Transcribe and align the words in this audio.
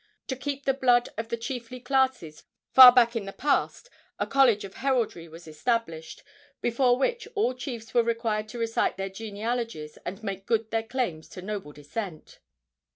To 0.29 0.35
keep 0.35 0.63
pure 0.63 0.73
the 0.73 0.79
blood 0.79 1.09
of 1.15 1.29
the 1.29 1.37
chiefly 1.37 1.79
classes, 1.79 2.43
far 2.71 2.91
back 2.91 3.15
in 3.15 3.25
the 3.25 3.31
past 3.31 3.87
a 4.17 4.25
college 4.25 4.63
of 4.63 4.73
heraldry 4.77 5.27
was 5.27 5.47
established, 5.47 6.23
before 6.59 6.97
which 6.97 7.27
all 7.35 7.53
chiefs 7.53 7.93
were 7.93 8.01
required 8.01 8.49
to 8.49 8.57
recite 8.57 8.97
their 8.97 9.09
genealogies 9.11 9.99
and 10.03 10.23
make 10.23 10.47
good 10.47 10.71
their 10.71 10.81
claims 10.81 11.29
to 11.29 11.43
noble 11.43 11.71
descent. 11.71 12.39